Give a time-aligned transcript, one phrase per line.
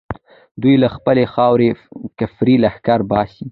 [0.61, 1.69] دوی له خپلې خاورې
[2.19, 3.45] کفري لښکر باسي.